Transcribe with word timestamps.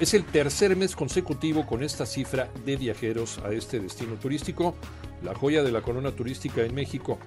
Es 0.00 0.14
el 0.14 0.24
tercer 0.24 0.74
mes 0.74 0.96
consecutivo 0.96 1.64
con 1.64 1.84
esta 1.84 2.06
cifra 2.06 2.48
de 2.64 2.76
viajeros 2.76 3.38
a 3.44 3.52
este 3.52 3.78
destino 3.78 4.14
turístico, 4.14 4.74
la 5.22 5.32
joya 5.32 5.62
de 5.62 5.70
la 5.70 5.80
corona 5.80 6.10
turística 6.10 6.62
en 6.62 6.74
México. 6.74 7.20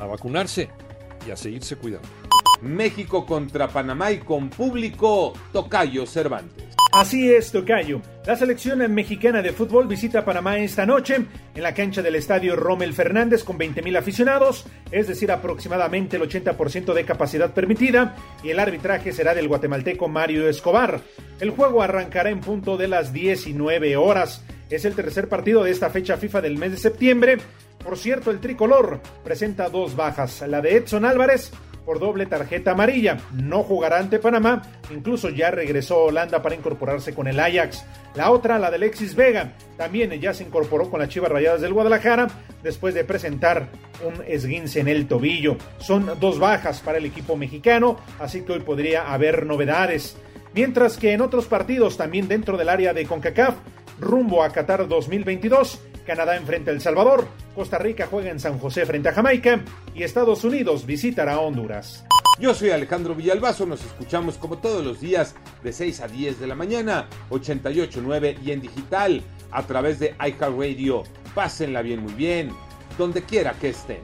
A 0.00 0.06
vacunarse 0.06 0.70
y 1.24 1.30
a 1.30 1.36
seguirse 1.36 1.76
cuidando. 1.76 2.08
México 2.62 3.24
contra 3.24 3.68
Panamá 3.68 4.10
y 4.10 4.18
con 4.18 4.50
público, 4.50 5.34
Tocayo 5.52 6.04
Cervantes. 6.04 6.61
Así 6.92 7.32
es, 7.32 7.52
Tocayo. 7.52 8.02
La 8.26 8.36
selección 8.36 8.78
mexicana 8.92 9.40
de 9.40 9.54
fútbol 9.54 9.88
visita 9.88 10.26
Panamá 10.26 10.58
esta 10.58 10.84
noche 10.84 11.24
en 11.54 11.62
la 11.62 11.72
cancha 11.72 12.02
del 12.02 12.16
estadio 12.16 12.54
Rommel 12.54 12.92
Fernández 12.92 13.44
con 13.44 13.58
20.000 13.58 13.96
aficionados, 13.96 14.66
es 14.90 15.08
decir, 15.08 15.32
aproximadamente 15.32 16.18
el 16.18 16.22
80% 16.24 16.92
de 16.92 17.04
capacidad 17.06 17.54
permitida, 17.54 18.14
y 18.44 18.50
el 18.50 18.58
arbitraje 18.58 19.12
será 19.12 19.34
del 19.34 19.48
guatemalteco 19.48 20.06
Mario 20.08 20.46
Escobar. 20.50 21.00
El 21.40 21.48
juego 21.48 21.82
arrancará 21.82 22.28
en 22.28 22.40
punto 22.40 22.76
de 22.76 22.88
las 22.88 23.14
19 23.14 23.96
horas. 23.96 24.44
Es 24.68 24.84
el 24.84 24.94
tercer 24.94 25.30
partido 25.30 25.64
de 25.64 25.70
esta 25.70 25.88
fecha 25.88 26.18
FIFA 26.18 26.42
del 26.42 26.58
mes 26.58 26.72
de 26.72 26.76
septiembre. 26.76 27.38
Por 27.82 27.96
cierto, 27.96 28.30
el 28.30 28.40
tricolor 28.40 29.00
presenta 29.24 29.70
dos 29.70 29.96
bajas, 29.96 30.44
la 30.46 30.60
de 30.60 30.76
Edson 30.76 31.06
Álvarez 31.06 31.52
por 31.84 31.98
doble 31.98 32.26
tarjeta 32.26 32.72
amarilla. 32.72 33.18
No 33.32 33.62
jugará 33.62 33.98
ante 33.98 34.18
Panamá, 34.18 34.62
incluso 34.90 35.28
ya 35.28 35.50
regresó 35.50 35.94
a 35.94 36.04
Holanda 36.04 36.42
para 36.42 36.54
incorporarse 36.54 37.14
con 37.14 37.26
el 37.26 37.40
Ajax. 37.40 37.84
La 38.14 38.30
otra, 38.30 38.58
la 38.58 38.70
de 38.70 38.76
Alexis 38.76 39.14
Vega, 39.14 39.52
también 39.76 40.10
ya 40.20 40.34
se 40.34 40.44
incorporó 40.44 40.90
con 40.90 41.00
las 41.00 41.08
Chivas 41.08 41.30
Rayadas 41.30 41.60
del 41.60 41.72
Guadalajara 41.72 42.28
después 42.62 42.94
de 42.94 43.04
presentar 43.04 43.68
un 44.04 44.22
esguince 44.26 44.80
en 44.80 44.88
el 44.88 45.06
tobillo. 45.06 45.56
Son 45.78 46.18
dos 46.20 46.38
bajas 46.38 46.80
para 46.80 46.98
el 46.98 47.06
equipo 47.06 47.36
mexicano, 47.36 47.98
así 48.18 48.42
que 48.42 48.52
hoy 48.52 48.60
podría 48.60 49.12
haber 49.12 49.46
novedades. 49.46 50.16
Mientras 50.54 50.98
que 50.98 51.12
en 51.12 51.22
otros 51.22 51.46
partidos, 51.46 51.96
también 51.96 52.28
dentro 52.28 52.58
del 52.58 52.68
área 52.68 52.92
de 52.92 53.06
CONCACAF, 53.06 53.54
rumbo 53.98 54.42
a 54.42 54.50
Qatar 54.50 54.86
2022, 54.86 55.80
Canadá 56.06 56.36
enfrenta 56.36 56.70
a 56.70 56.74
El 56.74 56.80
Salvador, 56.80 57.26
Costa 57.54 57.78
Rica 57.78 58.08
juega 58.10 58.30
en 58.30 58.40
San 58.40 58.58
José 58.58 58.86
frente 58.86 59.10
a 59.10 59.12
Jamaica 59.12 59.62
y 59.94 60.02
Estados 60.02 60.42
Unidos 60.44 60.86
visitará 60.86 61.38
Honduras. 61.38 62.04
Yo 62.38 62.54
soy 62.54 62.70
Alejandro 62.70 63.14
Villalbazo, 63.14 63.66
nos 63.66 63.84
escuchamos 63.84 64.38
como 64.38 64.58
todos 64.58 64.82
los 64.84 65.00
días 65.00 65.34
de 65.62 65.72
6 65.72 66.00
a 66.00 66.08
10 66.08 66.40
de 66.40 66.46
la 66.46 66.54
mañana, 66.54 67.08
88.9 67.30 68.38
y 68.42 68.52
en 68.52 68.62
digital 68.62 69.22
a 69.50 69.62
través 69.64 69.98
de 69.98 70.14
iHeartRadio. 70.18 71.02
Pásenla 71.34 71.82
bien, 71.82 72.00
muy 72.00 72.14
bien, 72.14 72.50
donde 72.96 73.22
quiera 73.22 73.52
que 73.52 73.68
estén. 73.68 74.00